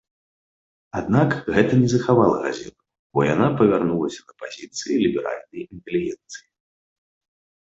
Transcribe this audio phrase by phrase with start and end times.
[0.99, 2.75] Аднак, гэта не захавала газету,
[3.17, 6.45] бо яна павярнулася на пазіцыі ліберальнай інтэлігенцыі.